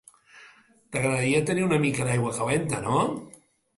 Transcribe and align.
T'agradaria 0.95 1.43
tenir 1.49 1.67
una 1.67 1.79
mica 1.85 2.07
d'aigua 2.09 2.33
calenta, 2.39 2.81
no? 2.89 3.05